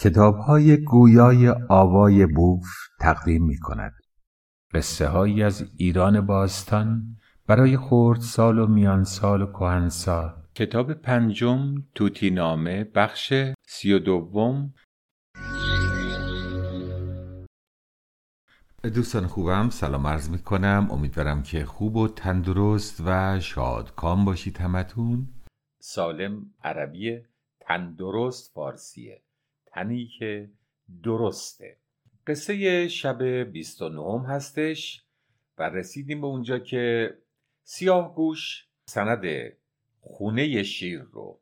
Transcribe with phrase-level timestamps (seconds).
[0.00, 2.66] کتاب های گویای آوای بوف
[3.00, 3.94] تقدیم می کند.
[4.74, 10.42] قصه هایی از ایران باستان برای خورد سال و میان سال و کهنسال.
[10.54, 13.34] کتاب پنجم توتی نامه بخش
[13.66, 14.74] سی و دوم.
[18.94, 25.28] دوستان خوبم سلام عرض می کنم امیدوارم که خوب و تندرست و شادکام باشید همتون.
[25.80, 27.20] سالم عربی
[27.60, 29.27] تندرست فارسیه.
[29.78, 30.50] تنی که
[31.02, 31.76] درسته.
[32.26, 35.04] قصه شب 29 هستش
[35.58, 37.14] و رسیدیم به اونجا که
[37.62, 39.52] سیاه گوش سند
[40.00, 41.40] خونه شیر رو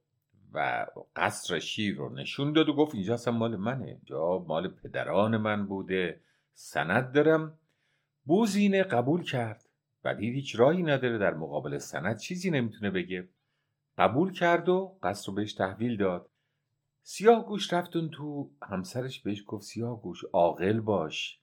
[0.52, 0.86] و
[1.16, 3.86] قصر شیر رو نشون داد و گفت اینجا اصلا مال منه.
[3.86, 6.20] اینجا مال پدران من بوده.
[6.54, 7.58] سند دارم.
[8.24, 9.62] بوزینه قبول کرد.
[10.04, 11.18] و دید هیچ راهی نداره.
[11.18, 13.28] در مقابل سند چیزی نمی‌تونه بگه.
[13.98, 16.30] قبول کرد و قصر رو بهش تحویل داد.
[17.08, 21.40] سیاه گوش رفتون تو همسرش بهش گفت سیاه گوش عاقل باش.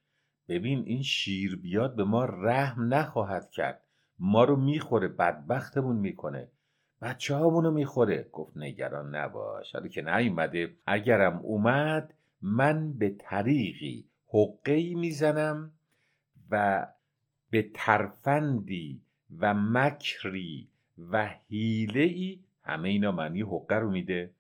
[0.48, 3.84] ببین این شیر بیاد به ما رحم نخواهد کرد.
[4.20, 6.52] ما رو می‌خوره بدبختمون می‌کنه.
[7.02, 8.30] بچه هامونو می‌خوره.
[8.32, 9.76] گفت نگران نباش.
[9.76, 15.72] حالا که نیومده اگرم اومد من به طریقی حقه می‌زنم
[16.52, 16.88] و
[17.50, 19.02] به ترفندی
[19.40, 20.70] و مکری
[21.12, 24.34] و حیله ای همه اینا معنی حقه رو میده.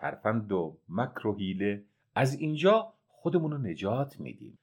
[0.00, 1.82] ترفند و مکر و حیله.
[2.14, 4.58] از اینجا خودمون رو نجات میدیم.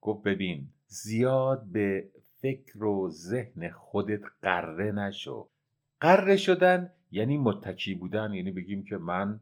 [0.00, 2.08] گفت ببین زیاد به
[2.40, 5.48] فکر و ذهن خودت قره نشو.
[6.00, 8.34] قره شدن یعنی متکی بودن.
[8.34, 9.40] یعنی بگیم که من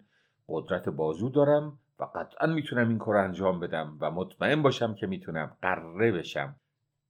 [0.48, 5.56] قدرت بازو دارم و قطعا می‌تونم این کار انجام بدم و مطمئن باشم که می‌تونم
[5.62, 6.56] قره بشم.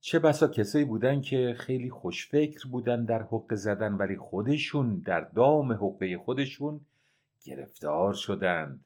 [0.00, 5.72] چه بسا کسایی بودن که خیلی خوشفکر بودن در حق زدن ولی خودشون در دام
[5.72, 6.80] حقه خودشون
[7.44, 8.84] گرفتار شدند.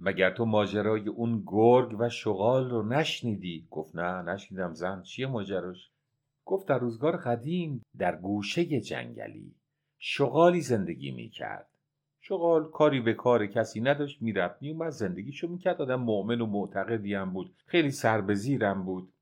[0.00, 5.02] مگر تو ماجرای اون گرگ و شغال رو نشنیدی؟ گفت نه نشنیدم زن.
[5.02, 5.90] چیه ماجراش؟
[6.44, 9.54] گفت در روزگار قدیم در گوشه جنگلی
[9.98, 11.70] شغالی زندگی می‌کرد.
[12.20, 15.82] شغال کاری به کار کسی نداشت می‌رفت میومد زندگیشو می‌کرد.
[15.82, 19.12] آدم مؤمن و معتقدی هم بود خیلی سربزیرم بود.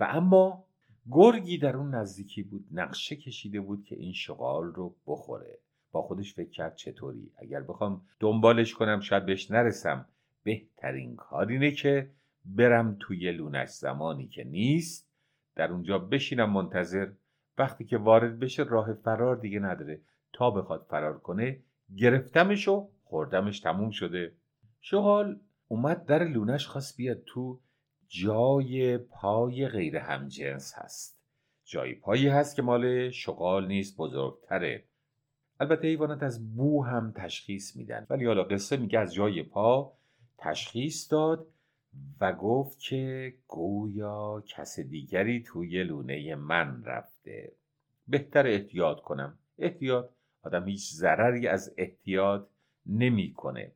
[0.00, 0.64] و اما
[1.10, 5.58] گرگی در اون نزدیکی بود نقشه کشیده بود که این شغال رو بخوره.
[5.92, 7.30] با خودش فکر کرد چطوری.
[7.38, 10.06] اگر بخوام دنبالش کنم شاید بهش نرسم
[10.42, 12.10] بهترین کار اینه که
[12.44, 13.68] برم توی لونش.
[13.68, 15.08] زمانی که نیست
[15.56, 17.08] در اونجا بشینم منتظر.
[17.58, 20.00] وقتی که وارد بشه راه فرار دیگه نداره.
[20.32, 21.60] تا بخواد فرار کنه
[21.96, 24.32] گرفتمش و خوردمش تموم شده.
[24.80, 27.60] شغال اومد در لونش خواست بیاد تو
[28.08, 31.20] جای پای غیر همجنس هست.
[31.64, 34.84] جای پایی هست که مال شغال نیست بزرگتره.
[35.60, 38.06] البته حیوانات از بو هم تشخیص میدن.
[38.10, 39.92] ولی حالا قصه میگه از جای پا
[40.38, 41.46] تشخیص داد
[42.20, 47.52] و گفت که گویا کس دیگری توی لونه من رفته.
[48.08, 49.38] بهتر احتیاط کنم.
[49.58, 50.10] احتیاط
[50.42, 52.48] آدم هیچ ضرری از احتیاط
[52.86, 53.72] نمی‌کنه.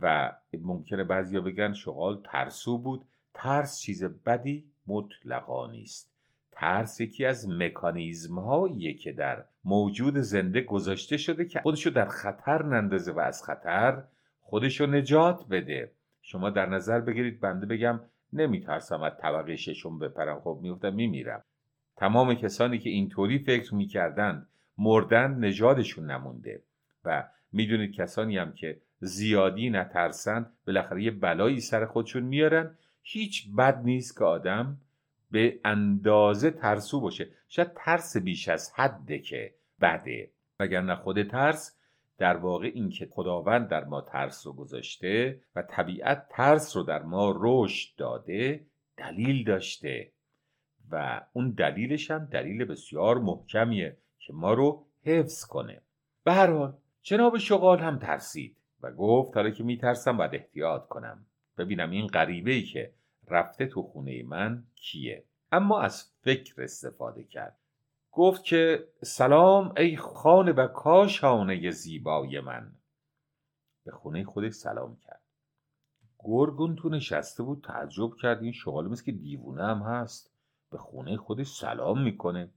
[0.00, 3.04] و ممکنه بعضیا بگن شغال ترسو بود.
[3.34, 6.13] ترس چیز بدی مطلقا نیست.
[6.56, 12.62] ترس یکی از مکانیزم هاییه که در موجود زنده گذاشته شده که خودشو در خطر
[12.62, 14.02] نندازه و از خطر
[14.40, 15.92] خودشو نجات بده.
[16.22, 18.00] شما در نظر بگیرید بنده بگم
[18.32, 20.40] نمیترسم از طبقه ششم بپرم.
[20.40, 21.44] خب میفتم میمیرم.
[21.96, 24.48] تمام کسانی که اینطوری فکر می‌کردند
[24.78, 26.62] مردن نژادشون نمونده
[27.04, 32.76] و می‌دونید کسانی هم که زیادی نترسن بالاخره یه بلایی سر خودشون میارن.
[33.02, 34.76] هیچ بد نیست که آدم
[35.34, 37.28] به اندازه ترسو باشه.
[37.48, 40.30] شاید ترس بیش از حده که بده
[40.60, 41.78] وگرنه خود ترس
[42.18, 47.02] در واقع این که خداوند در ما ترس رو گذاشته و طبیعت ترس رو در
[47.02, 50.12] ما رشد داده دلیل داشته.
[50.90, 55.80] و اون دلیلش هم دلیل بسیار محکمیه که ما رو حفظ کنه.
[56.24, 61.26] به هر حال جناب شغال هم ترسید و گفت حالا که میترسم باید احتیاط کنم.
[61.58, 62.92] ببینم این غریبه ای که
[63.28, 67.56] رفته تو خونه من کیه؟ اما از فکر استفاده کرد.
[68.12, 72.72] گفت که سلام ای خانه و کاشانه زیبای من.
[73.84, 75.20] به خونه خودش سلام کرد.
[76.18, 78.42] گرگون تو نشسته بود تعجب کرد.
[78.42, 80.30] این شغال مثل که دیوونه هم هست.
[80.70, 82.48] به خونه خودش سلام می‌کنه.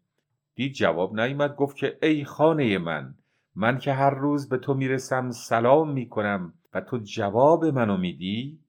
[0.56, 1.56] دید جواب نیومد.
[1.56, 3.16] گفت که ای خانه من
[3.56, 8.60] من که هر روز به تو می‌رسم سلام می‌کنم و تو جواب منو میدی؟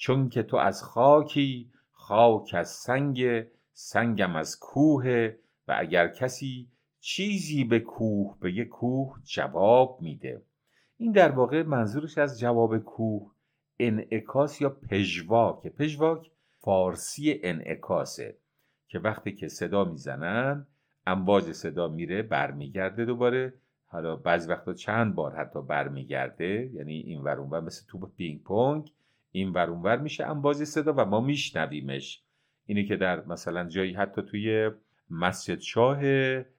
[0.00, 5.32] چون که تو از خاکی خاک از سنگ سنگم از کوه
[5.68, 6.68] و اگر کسی
[7.00, 10.42] چیزی به کوه به یه کوه جواب میده.
[10.96, 13.30] این در واقع منظورش از جواب کوه
[13.78, 15.66] انعکاس یا پژواک.
[15.66, 16.30] پژواک
[16.60, 18.36] فارسی انعکاسه
[18.88, 20.66] که وقتی که صدا می‌زنن
[21.06, 23.54] امواج صدا میره برمیگرده دوباره.
[23.86, 28.92] حالا بعضی وقتا چند بار حتی برمیگرده یعنی این ور اونور مثل توپ پینگ پونگ.
[29.32, 30.26] این ور اونور میشه.
[30.26, 32.22] امواج صدا و ما میشنویمش.
[32.66, 34.70] اینی که در مثلا جایی حتی توی
[35.10, 36.04] مسجد شاه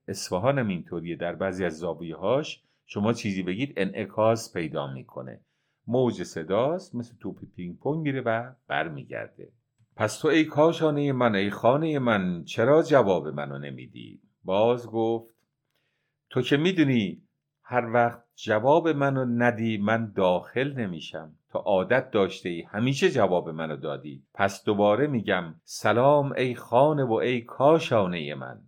[0.07, 1.15] اصفهان هم اینطوریه.
[1.15, 5.41] در بعضی از زاویه هاش شما چیزی بگید انعکاس پیدا می‌کنه.
[5.87, 9.51] موج صداست مثل توپ پینگ پونگ میره و برمیگرده.
[9.95, 15.35] پس تو ای کاشانه من ای خانه من چرا جواب منو نمیدی؟ باز گفت
[16.29, 17.21] تو که می‌دونی
[17.63, 21.35] هر وقت جواب منو ندی من داخل نمیشم.
[21.49, 24.23] تا عادت داشته ای همیشه جواب منو دادی.
[24.33, 28.61] پس دوباره میگم سلام ای خانه و ای کاشانه من.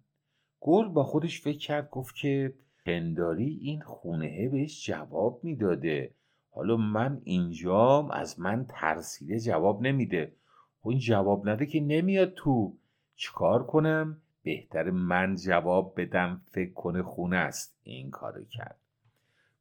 [0.59, 2.53] گل با خودش فکر کرد گفت که
[2.85, 6.13] پنداری این خونه بهش جواب می‌داده.
[6.51, 10.33] حالا من اینجام از من ترسیده جواب نمیده.
[10.81, 12.73] خب این جواب نده که نمیاد تو.
[13.15, 17.77] چیکار کنم؟ بهتر من جواب بدم فکر کنه خونه است.
[17.83, 18.82] این کارو کرد.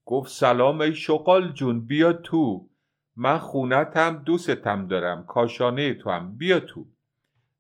[0.05, 2.69] گفت سلام ای شقال جون بیا تو.
[3.17, 6.87] من خونتم دوستم دارم کاشانه تو هم بیا تو.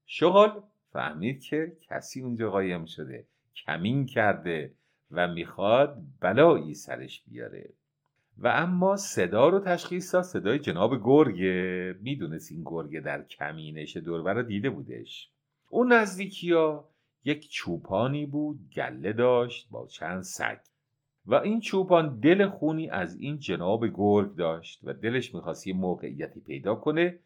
[0.06, 0.62] شغال
[0.92, 4.74] فهمید که کسی اونجا قایم شده کمین کرده
[5.10, 7.70] و می‌خواد بلایی سرش بیاره.
[8.38, 11.96] و اما صدا رو تشخیص داد صدای جناب گرگه.
[12.00, 15.30] می‌دونست این گرگه در کمینش دوربر رو دیده بودش.
[15.68, 16.88] اون نزدیکی ها
[17.24, 20.58] یک چوپانی بود گله داشت با چند سگ.
[21.26, 26.40] و این چوپان دل خونی از این جناب گرگ داشت و دلش می‌خواست یه موقعیتی
[26.40, 27.18] پیدا کنه.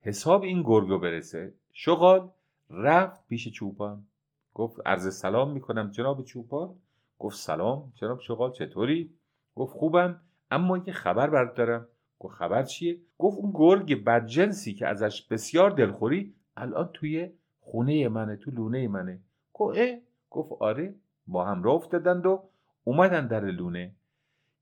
[0.00, 1.54] حساب این گرگ رو برسه.
[1.72, 2.30] شغال
[2.70, 4.06] رفت پیش چوپان.
[4.54, 6.74] گفت عرض سلام می‌کنم جناب چوپان.
[7.18, 9.10] گفت سلام جناب شغال چطوری؟
[9.54, 10.20] گفت خوبم
[10.50, 11.88] اما یه خبر برات دارم.
[12.18, 17.30] گفت خبر چیه؟ گفت اون گرگ بدجنسی که ازش بسیار دلخوری الان توی
[17.60, 19.20] خونه منه تو لونه منه.
[19.52, 19.98] گفت اه؟
[20.30, 20.94] گفت آره
[21.26, 22.42] با هم راه افتادند و
[22.84, 23.94] اومدن در لونه.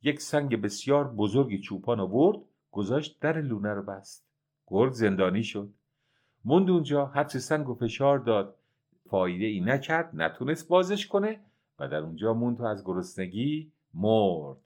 [0.02, 2.38] یک سنگ بسیار بزرگی چوپان آورد
[2.70, 4.26] گذاشت در لونه رو بست.
[4.66, 5.70] گرگ زندانی شد.
[6.44, 8.56] موند اونجا هرچه سنگ و فشار داد
[9.10, 11.40] فایده ای نکرد نتونست بازش کنه
[11.78, 14.56] و در اونجا موند و از گرسنگی مرد.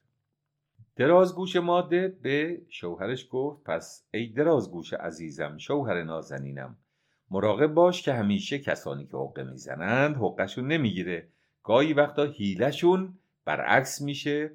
[0.97, 6.76] درازگوش ماده به شوهرش گفت پس ای درازگوش عزیزم شوهر نازنینم
[7.31, 11.29] مراقب باش که همیشه کسانی که حقه می‌زنند حقشون نمی‌گیره.
[11.62, 14.51] گاهی وقتا هیلشون برعکس میشه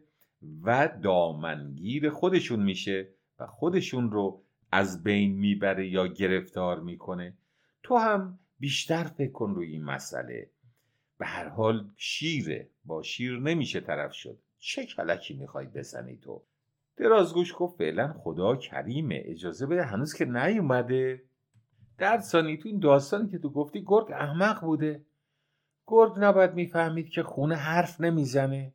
[0.64, 3.08] و دامنگیر خودشون میشه
[3.40, 4.42] و خودشون رو
[4.72, 7.34] از بین می‌بره یا گرفتار می‌کنه.
[7.84, 10.50] تو هم بیشتر فکر کن روی این مسئله.
[11.18, 14.38] به هر حال شیره با شیر نمیشه طرف شد.
[14.60, 16.42] چه کلکی می‌خوای بزنی تو؟
[16.98, 19.22] درازگوش گفت فعلا خدا کریمه.
[19.26, 21.22] اجازه بده هنوز که نیومده.
[21.98, 25.02] در ثانی تو این داستانی که تو گفتی گرگ احمق بوده.
[25.88, 28.74] گرگ نباید می‌فهمید که خونه حرف نمی‌زنه.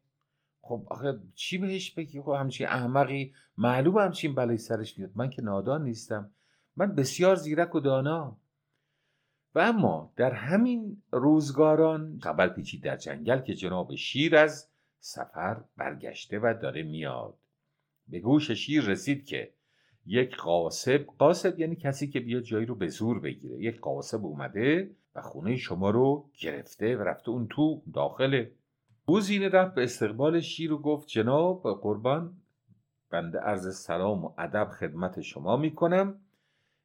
[0.69, 5.11] خب آخه چی بهش بگی؟ خب همچین احمقی معلوم همچین بلای سرش میاد.
[5.15, 6.31] من که نادان نیستم.
[6.77, 8.37] من بسیار زیرک و دانا.
[9.55, 16.39] و اما در همین روزگاران خبر پیچید در جنگل که جناب شیر از سفر برگشته
[16.39, 17.39] و داره میاد.
[18.09, 19.53] به گوش شیر رسید که
[20.07, 23.63] یک قاسب قاسب یعنی کسی که بیاد جایی رو به زور بگیره.
[23.63, 28.53] یک قاسب اومده و خونه شما رو گرفته و رفته اون تو داخله.
[29.07, 32.37] بوزینه رفت به استقبال شیر و گفت جناب قربان
[33.11, 36.21] بنده عرض سلام و ادب خدمت شما می‌کنم.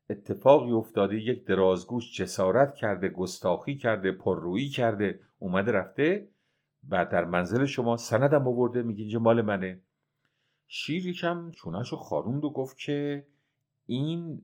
[0.09, 6.27] اتفاقی افتاده یک درازگوش جسارت کرده گستاخی کرده پررویی کرده اومده رفته.
[6.89, 9.81] و در منزل شما سندم آورده میگه اینجا مال منه.
[10.67, 13.27] شیر یکم چونش خاروند و گفت که
[13.85, 14.41] این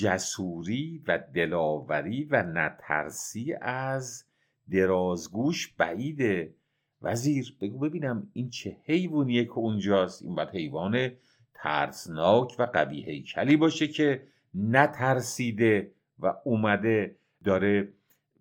[0.00, 4.24] جسوری و دلاوری و نترسی از
[4.70, 6.54] درازگوش بعیده.
[7.02, 10.22] وزیر بگو ببینم این چه حیوانیه که اونجاست.
[10.22, 11.10] این باید حیوان
[11.54, 14.22] ترسناک و قوی هیکلی باشه که
[14.54, 17.88] نترسیده و اومده داره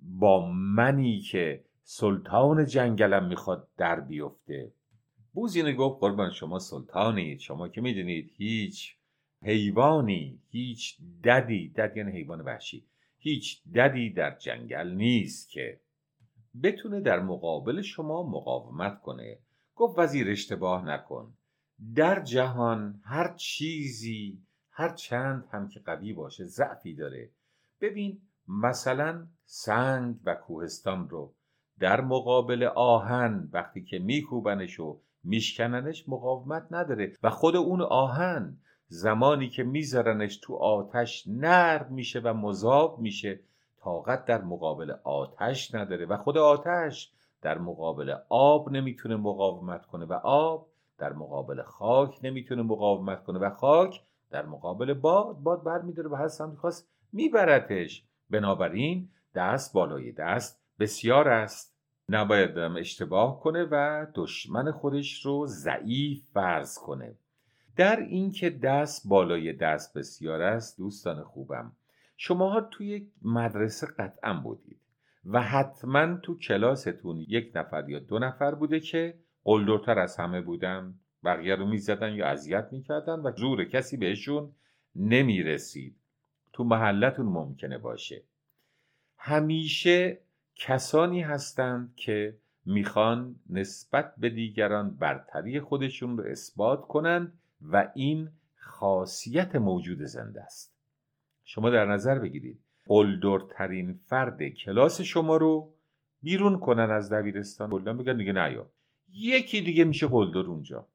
[0.01, 4.71] با منی که سلطان جنگلم می‌خواد در بیفته.
[5.33, 8.95] بوزینه گفت قربان شما سلطانید شما که می‌دونید هیچ
[9.43, 12.83] حیوانی هیچ ددی دد یعنی حیوان وحشی
[13.17, 15.79] هیچ ددی در جنگل نیست که
[16.63, 19.39] بتونه در مقابل شما مقاومت کنه.
[19.75, 21.33] گفت وزیر اشتباه نکن.
[21.95, 27.29] در جهان هر چیزی هر چند هم که قوی باشه ضعفی داره.
[27.81, 31.33] ببین مثلا سنگ و کوهستان رو
[31.79, 39.49] در مقابل آهن وقتی که میکوبنش و میشکننش مقاومت نداره و خود اون آهن زمانی
[39.49, 43.39] که میذارنش تو آتش نرم میشه و مذاب میشه
[43.83, 50.13] طاقت در مقابل آتش نداره و خود آتش در مقابل آب نمی‌تونه مقاومت کنه و
[50.13, 50.67] آب
[50.97, 56.17] در مقابل خاک نمی‌تونه مقاومت کنه و خاک در مقابل باد باد بر میداره به
[56.17, 61.75] هر سمتی خواست میبرتش بنابراین دست بالای دست بسیار است.
[62.09, 67.15] نباید اشتباه کنه و دشمن خودش رو ضعیف فرض کنه.
[67.75, 71.71] در اینکه دست بالای دست بسیار است دوستان خوبم
[72.21, 74.79] شماها توی مدرسه قطعا بودید
[75.25, 80.93] و حتما تو کلاستون یک نفر یا دو نفر بوده که قلدرتر از همه بودن
[81.23, 84.51] بقیه رو می‌زدن یا اذیت می‌کردن و زور کسی بهشون
[84.95, 85.95] نمی‌رسید.
[86.53, 88.23] تو محلتون ممکنه باشه.
[89.17, 90.17] همیشه
[90.55, 99.55] کسانی هستند که می‌خوان نسبت به دیگران برتری خودشون رو اثبات کنند و این خاصیت
[99.55, 100.78] موجود زنده است.
[101.49, 102.59] شما در نظر بگیرید.
[102.85, 105.73] قلدرترین فرد کلاس شما رو
[106.21, 107.69] بیرون کنن از دبیرستان.
[107.69, 108.69] کلا بگن دیگه نیا
[109.13, 110.87] یکی دیگه میشه قلدر اونجا.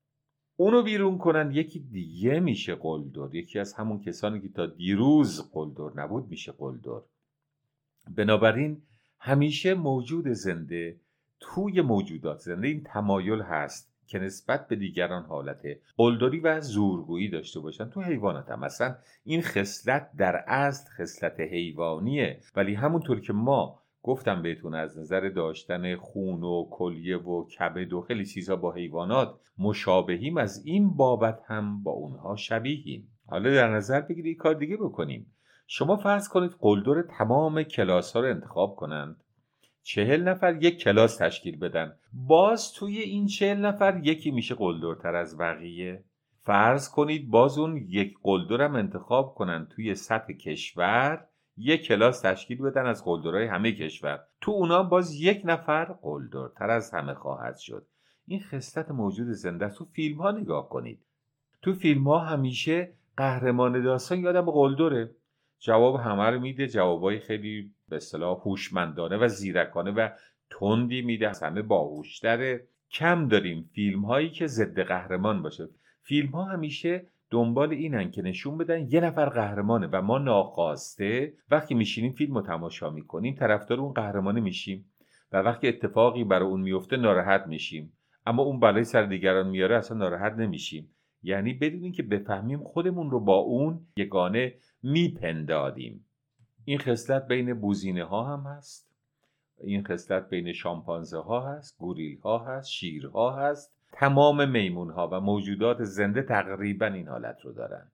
[0.57, 5.91] اونو بیرون کنن یکی دیگه میشه قلدر یکی از همون کسانی که تا دیروز قلدر
[6.03, 7.01] نبود میشه قلدر
[8.17, 8.83] بنابراین
[9.19, 11.01] همیشه موجود زنده
[11.41, 15.63] توی موجودات زنده این تمایل هست که نسبت به دیگران حالت
[15.97, 18.61] قلدری و زورگویی داشته باشن تو حیوانات هم.
[18.61, 18.95] مثلا
[19.25, 22.41] این خصلت در اصل خصلت حیوانیه.
[22.57, 28.01] ولی همونطور که ما گفتم بهتون از نظر داشتن خون و کلیه و کبد و
[28.01, 33.09] خیلی چیزها با حیوانات مشابهیم از این بابت هم با اونها شبیهیم.
[33.27, 35.27] حالا در نظر بگیرید کار دیگه بکنیم.
[35.67, 39.24] شما فرض کنید قلدر تمام کلاس ها رو انتخاب کنند.
[39.85, 41.97] چهل نفر یک کلاس تشکیل بدن.
[42.13, 46.05] باز توی این چهل نفر یکی میشه قلدرتر از بقیه.
[46.41, 51.27] فرض کنید باز اون یک قلدرم انتخاب کنن توی سطح کشور
[51.57, 54.21] یک کلاس تشکیل بدن از قلدرهای همه کشور.
[54.41, 57.87] تو اونا باز یک نفر قلدرتر از همه خواهد شد.
[58.27, 61.05] این خصلت موجود زنده تو فیلم ها نگاه کنید.
[61.63, 65.11] تو فیلم ها همیشه قهرمان داستان یادم قلدره.
[65.61, 66.69] جواب همه رو میده.
[66.69, 70.09] جوابای خیلی به اصطلاح هوشمندانه و زیرکانه و
[70.51, 71.33] تندی میده.
[71.43, 72.67] همه باهوشتره.
[72.91, 75.69] کم داریم فیلم هایی که ضد قهرمان باشه.
[76.03, 81.33] فیلم ها همیشه دنبال اینن که نشون بدن یه نفر قهرمانه و ما ناخواسته.
[81.51, 84.85] وقتی میشینیم فیلم رو تماشا می‌کنیم طرفدار اون قهرمانه میشیم
[85.33, 87.93] و وقتی اتفاقی برای اون میفته ناراحت میشیم.
[88.27, 90.91] اما اون بلای سر دیگران میاره اصلا ناراحت نمیشیم.
[91.23, 96.04] یعنی بدون اینکه بفهمیم خودمون رو با اون یگانه میپندادیم
[96.65, 98.91] این خصلت بین بوزینه ها هم هست.
[99.61, 103.73] این خصلت بین شامپانزه ها هست گوریل ها هست شیرها هست.
[103.93, 107.93] تمام میمون ها و موجودات زنده تقریبا این حالت رو دارند.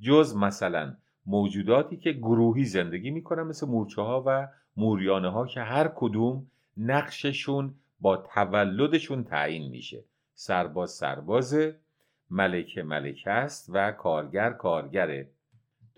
[0.00, 5.88] جز مثلا موجوداتی که گروهی زندگی می‌کنن مثل مورچه ها و موریانه ها که هر
[5.94, 10.04] کدوم نقششون با تولدشون تعیین میشه.
[10.34, 11.76] سرباز سربازه
[12.30, 15.28] ملکه ملکه است و کارگر کارگره.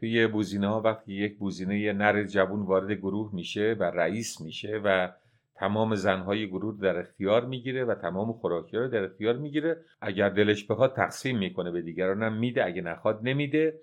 [0.01, 4.81] توی بوزینه ها وقتی یک بوزینه یه نر جوون وارد گروه میشه و رئیس میشه
[4.85, 5.09] و
[5.55, 10.65] تمام زنهای گروه در اختیار می‌گیره و تمام خوراکی رو در اختیار می‌گیره اگر دلش
[10.65, 13.81] بخواد تقسیم می‌کنه به دیگرانم میده اگه نخواد نمیده.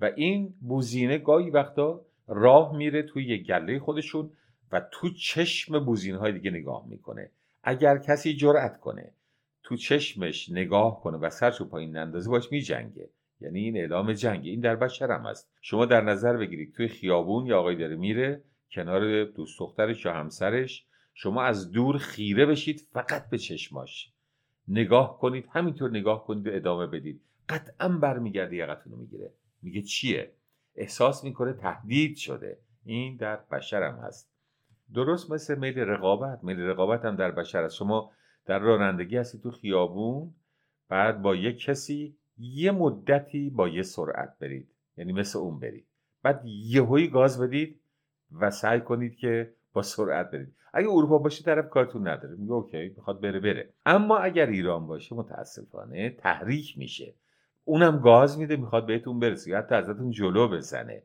[0.00, 4.30] و این بوزینه گاهی وقتا راه میره توی یک گله خودشون
[4.72, 7.30] و تو چشم بوزینه های دیگه نگاه می‌کنه.
[7.62, 9.12] اگر کسی جرأت کنه
[9.62, 13.08] تو چشمش نگاه کنه و سرشو پایین نندازه باش میجنگه.
[13.40, 14.46] یعنی این اعلام جنگ.
[14.46, 15.50] این در بشر هم هست.
[15.60, 16.74] شما در نظر بگیرید.
[16.74, 20.86] توی خیابون یا آقای داره میره کنار دوست دخترش یا همسرش.
[21.14, 24.12] شما از دور خیره بشید فقط به چشماش.
[24.68, 25.48] نگاه کنید.
[25.50, 27.20] همینطور نگاه کنید و ادامه بدید.
[27.48, 29.32] قطعا برمیگرده یقتون رو می‌گیره.
[29.62, 30.32] میگه چیه؟
[30.74, 32.58] احساس می‌کنه تهدید شده.
[32.84, 34.30] این در بشر هم هست.
[34.94, 36.44] درست مثل میل رقابت.
[36.44, 37.76] میل رقابت هم در بشر هست.
[37.76, 38.10] شما
[38.46, 40.34] در رانندگی هستی تو خیابون
[40.88, 44.68] بعد با یک کسی یه مدتی با یه سرعت برید.
[44.96, 45.86] یعنی مثل اون برید.
[46.22, 47.80] بعد یهویی گاز بدید
[48.40, 50.54] و سعی کنید که با سرعت برید.
[50.72, 52.36] اگه اروپا باشه طرف کارتون نداره.
[52.36, 53.68] میگه اوکی می‌خواد بره بره.
[53.86, 57.14] اما اگر ایران باشه متاسفانه تحریک میشه.
[57.64, 61.02] اونم گاز میده می‌خواد بهتون برسه حتی ازتون جلو بزنه.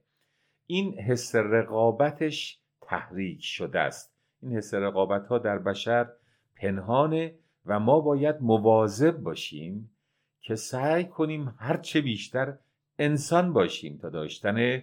[0.68, 4.14] این حس رقابتش تحریک شده است.
[4.42, 6.10] این حس رقابت ها در بشر
[6.56, 7.36] پنهانه
[7.66, 9.92] و ما باید مواظب باشیم
[10.42, 12.58] که سعی کنیم هرچه بیشتر
[13.00, 14.82] انسان باشیم تا داشتن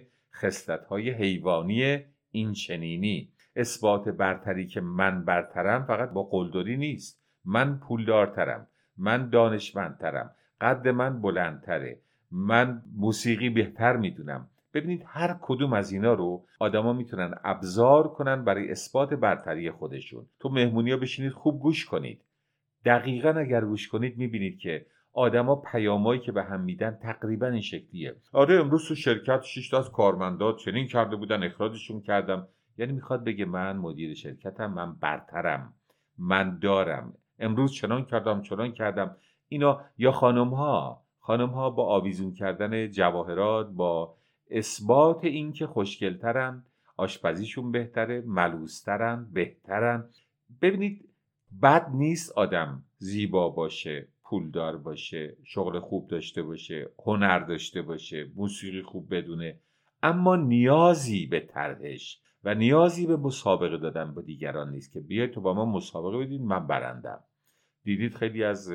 [0.89, 1.99] های حیوانی
[2.31, 3.29] این چنینی.
[3.55, 7.21] اثبات برتری که من برترم فقط با قلدری نیست.
[7.45, 8.67] من پولدارترم.
[8.97, 10.35] من دانشمندترم.
[10.61, 11.99] قد من بلندتره.
[12.31, 14.49] من موسیقی بهتر می‌دونم.
[14.73, 20.25] ببینید هر کدوم از اینا رو آدما می‌تونن ابزار کنن برای اثبات برتری خودشون.
[20.39, 22.21] تو مهمونی ها بشینید خوب گوش کنید.
[22.85, 28.15] دقیقا اگر گوش کنید می‌بینید که آدما پیامایی که به هم میدن تقریبا این شکلیه.
[28.33, 32.47] آره امروز تو شرکت 6 از کارمندا چنین کرده بودن اخراجشون کردم.
[32.77, 35.73] یعنی می‌خواد بگه من مدیر شرکتم من برترم
[36.17, 37.13] من دارم.
[37.39, 39.15] امروز چنان کردم چنان کردم.
[39.47, 44.15] اینا یا خانم ها خانم ها با آویزون کردن جواهرات با
[44.51, 46.63] اثبات اینکه خوشگلترن
[46.97, 50.09] آشپزیشون بهتره ملوسترن بهترن.
[50.61, 51.09] ببینید
[51.61, 54.07] بد نیست آدم زیبا باشه.
[54.29, 59.59] پولدار باشه شغل خوب داشته باشه هنر داشته باشه موسیقی خوب بدونه.
[60.03, 65.41] اما نیازی به طرحش و نیازی به مسابقه دادن با دیگران نیست که بیاید تو
[65.41, 67.23] با ما مسابقه بدید من برندم.
[67.83, 68.73] دیدید خیلی از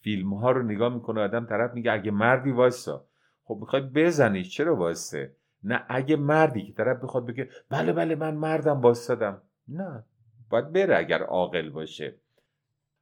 [0.00, 3.04] فیلم ها رو نگاه می‌کنه آدم طرف میگه اگه مردی وایسا.
[3.44, 8.34] خب می‌خواد بزنی چرا وایسه؟ نه اگه مردی که طرف بخواد بگه بله بله من
[8.34, 10.04] مردم وایسادم نه
[10.50, 12.16] باید بره اگر عاقل باشه.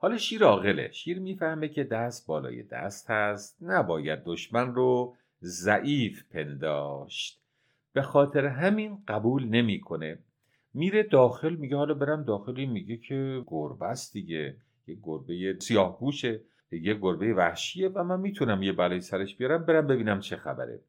[0.01, 0.91] حالا شیر عاقله.
[0.93, 3.57] شیر می‌فهمه که دست بالای دست هست.
[3.63, 7.43] نباید دشمن رو ضعیف پنداشت.
[7.93, 10.19] به خاطر همین قبول نمی‌کنه.
[10.75, 14.57] میره داخل میگه حالا برم داخلی میگه که گربه است دیگه.
[14.87, 16.41] یه گربه سیاه گوشه
[16.73, 20.81] یه گربه وحشیه و من می‌تونم یه بلای سرش بیارم برم ببینم چه خبره.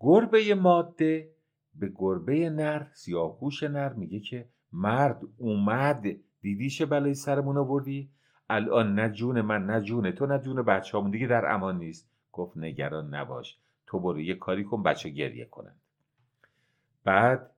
[0.00, 1.30] گربه ماده
[1.74, 6.06] به گربه نر سیاهگوش نر میگه که مرد اومد
[6.42, 8.10] دیدیش بلای سرمون آوردی؟
[8.50, 12.10] الان نه جون من نه جون تو نه جون بچه همون دیگه در امان نیست.
[12.32, 13.58] گفت نگران نباش.
[13.86, 15.80] تو برو یه کاری کن بچه گریه کنند
[17.04, 17.50] بعد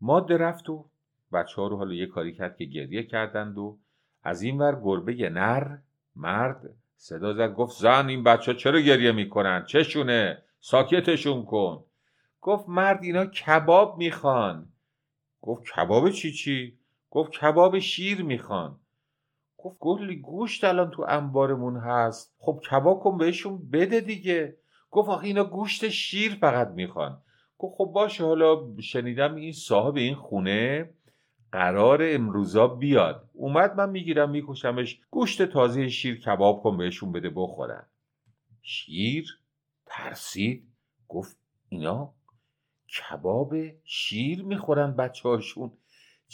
[0.00, 0.84] ماده رفت و
[1.32, 3.78] بچه ها رو حالا یه کاری کرد که گریه کردند و
[4.22, 5.76] از این ور گربه نر
[6.16, 7.54] مرد صدا زد.
[7.54, 11.84] گفت زن این بچه چرا گریه می‌کنن؟ چشونه؟ ساکتشون کن.
[12.40, 14.68] گفت مرد اینا کباب می‌خوان.
[15.42, 16.78] گفت کباب چی چی؟
[17.12, 18.80] گفت کباب شیر می‌خوان.
[19.58, 22.34] گفت گلی گوشت الان تو انبارمون هست.
[22.38, 24.56] خب کباب کن بهشون بده دیگه.
[24.90, 27.22] گفت آخه اینا گوشت شیر فقط می‌خوان.
[27.58, 30.90] گفت خب باشه حالا شنیدم این صاحب این خونه
[31.52, 33.30] قرار امروزا بیاد.
[33.32, 35.00] اومد من می‌گیرم میکشمش.
[35.10, 37.86] گوشت تازه شیر کباب کن بهشون بده بخورن.
[38.62, 39.38] شیر؟
[39.86, 40.68] ترسید.
[41.08, 41.36] گفت
[41.68, 42.12] اینا
[42.98, 45.72] کباب شیر می‌خورن بچه هاشون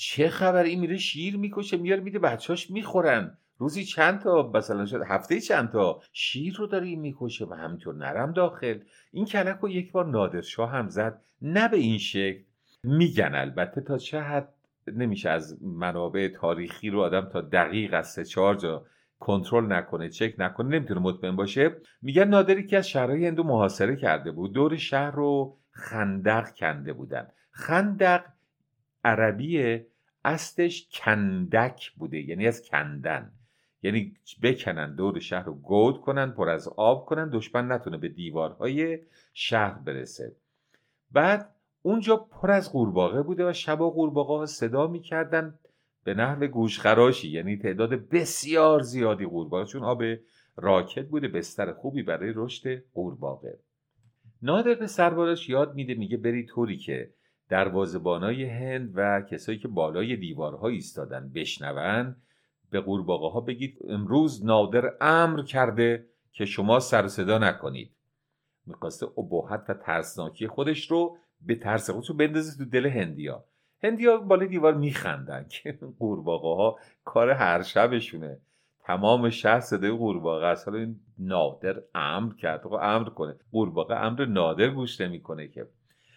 [0.01, 3.39] چه خبر؟ این میره شیر می‌کشه میاره میده بچهاش می‌خورن.
[3.59, 7.95] روزی چند تا؟ مثلا شد هفته چند تا؟ شیر رو داره این می‌کشه و همینطور
[7.95, 8.79] نرم داخل.
[9.13, 11.23] این کلک رو یک بار نادرشاه هم زد.
[11.43, 12.43] نه به این شکل.
[12.85, 14.55] میگن البته تا چه حد
[14.87, 18.87] نمیشه از منابع تاریخی رو آدم تا دقیق از سه چهار جا
[19.19, 21.77] کنترل نکنه چک نکنه نمی‌تونه مطمئن باشه.
[22.03, 27.29] میگن نادری که از شهرهای هندو محاصره کرده بود دور شهر رو خندق کنده بودن.
[27.51, 28.25] خندق
[29.05, 29.81] عربی
[30.25, 33.33] استش کندک بوده یعنی از کندن.
[33.83, 38.99] یعنی بکنن دور شهر رو گود کنن پر از آب کنن دشمن نتونه به دیوارهای
[39.33, 40.37] شهر برسه.
[41.11, 45.59] بعد اونجا پر از قورباغه بوده و شبا قورباغه ها صدا می‌کردن
[46.05, 47.29] به نحو گوشخراشی.
[47.29, 50.03] یعنی تعداد بسیار زیادی قورباغه چون آب
[50.57, 53.59] راکت بوده بستر خوبی برای رشد قورباغه.
[54.43, 57.11] نادر به سربارش یاد میده میگه بری طوری که
[57.49, 62.17] دروازبانای هند و کسایی که بالای دیوارها ایستادن بشنون
[62.71, 67.91] به قورباغه ها بگید امروز نادر امر کرده که شما سر صدا نکنید.
[68.67, 73.45] می‌خواسته ابهت و ترسناکی خودش رو به ترس خودش رو بندازه تو دل هندیا.
[73.83, 78.39] هندیا بالای دیوار میخندن که قورباغه ها کار هر شبشونه.
[78.81, 80.69] تمام شهر صدای قورباغه است.
[80.69, 82.67] حالا این نادر امر کرد.
[82.67, 83.37] امر کنه.
[83.53, 85.67] قورباغه امر نادر گوش نمی‌کنه که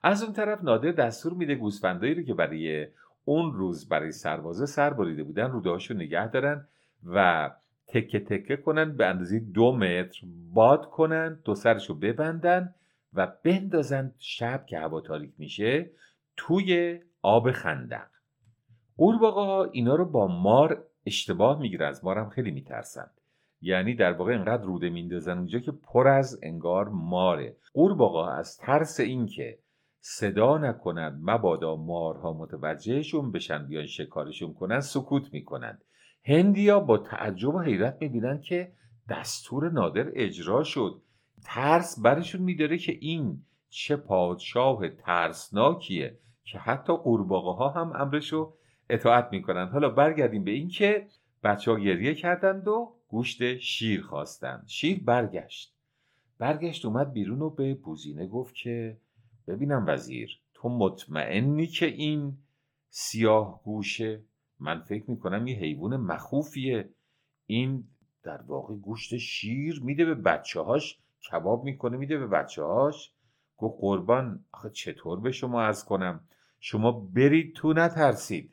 [0.04, 2.88] از اون طرف نادر دستور میده گوسفندایی رو که برای
[3.26, 6.68] اون روز برای سربازه سر بریده بودن رودهاشو نگه دارن
[7.06, 7.50] و
[7.88, 10.22] تکه تکه کنن به اندازه دو متر
[10.54, 12.76] باد کنن دو سرشو ببندن
[13.14, 15.90] و بندازن شب که هوا تاریک میشه
[16.38, 18.08] توی آب خندق.
[18.98, 23.10] قورباغه ها اینا رو با مار اشتباه می‌گیره از مارم خیلی میترسن.
[23.62, 27.56] یعنی در واقع انقدر روده میندازن اونجا که پر از انگار ماره.
[27.74, 29.58] قورباغه از ترس اینکه
[30.04, 35.84] صدا نکنند مبادا مارها متوجهشون بشن بیان شکارشون کنن سکوت می‌کنند.
[36.24, 38.72] هندیا با تعجب و حیرت می‌بینن که
[39.10, 41.02] دستور نادر اجرا شد.
[41.44, 48.54] ترس برشون میداره که این چه پادشاه ترسناکیه که حتی قورباغه ها هم امرشو
[48.90, 49.72] اطاعت می‌کنند.
[49.72, 51.08] حالا برگردیم به اینکه
[51.44, 54.64] بچه ها گریه کردند و گوشت شیر خواستند.
[54.68, 55.74] شیر برگشت.
[56.38, 58.98] برگشت اومد بیرون و به بوزینه گفت که
[59.52, 62.38] ببینم وزیر تو مطمئنی که این
[62.90, 64.22] سیاه گوشه؟
[64.60, 66.90] من فکر می‌کنم یه حیوان مخوفیه.
[67.46, 67.84] این
[68.24, 71.00] در واقع گوشت شیر میده به بچه هاش
[71.32, 73.12] کباب می‌کنه میده به بچه هاش
[73.58, 76.20] گفت قربان آخه چطور به شما از کنم؟
[76.60, 78.52] شما برید تو نترسید.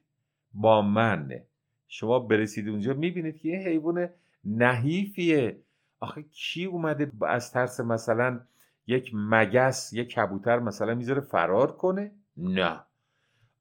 [0.54, 1.40] با من.
[1.88, 4.08] شما برسید اونجا می‌بینید که یه حیوان
[4.44, 5.58] نحیفیه.
[6.00, 8.40] آخه کی اومده از ترس مثلا
[8.88, 12.80] یک مگس یک کبوتر مثلا می‌ذاره فرار کنه؟ نه.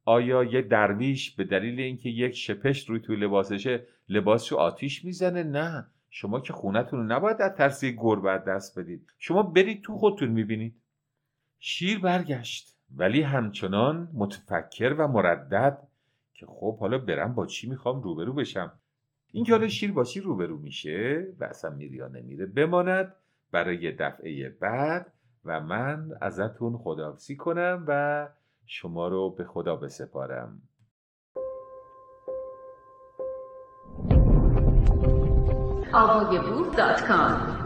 [0.06, 5.88] آیا یه درویش به دلیل اینکه یک شپشت روی توی لباسشه لباسشو آتیش می‌زنه؟ نه.
[6.10, 9.08] شما که خونتون رو نباید از ترس گربه دست بدید.
[9.18, 10.76] شما برید تو خودتون می‌بینید.
[11.60, 12.78] شیر برگشت.
[12.96, 15.88] ولی همچنان متفکر و مردد
[16.34, 18.72] که خب حالا برم با چی می‌خوام روبرو بشم؟
[19.32, 23.13] این که حالا شیر با چی روبرو میشه و اصلا میره یا نمیره بماند
[23.52, 25.13] برای دفعه بعد
[25.48, 28.28] و من ازتون خداحافظی کنم و
[28.66, 30.62] شما رو به خدا بسپارم.
[35.94, 37.58] آوایبو.com